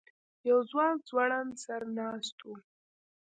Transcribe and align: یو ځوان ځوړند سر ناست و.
یو 0.49 0.59
ځوان 0.69 0.93
ځوړند 1.07 1.51
سر 1.63 1.81
ناست 1.97 2.37
و. 2.47 2.49